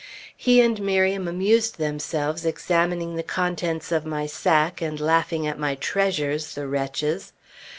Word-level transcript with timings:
He 0.35 0.61
and 0.61 0.81
Miriam 0.81 1.27
amused 1.27 1.77
themselves 1.77 2.43
examining 2.43 3.15
the 3.17 3.21
contents 3.21 3.91
of 3.91 4.03
my 4.03 4.25
sack 4.25 4.81
and 4.81 4.99
laughing 4.99 5.45
at 5.45 5.59
my 5.59 5.75
treasures, 5.75 6.55
the 6.55 6.65
wretches! 6.67 7.33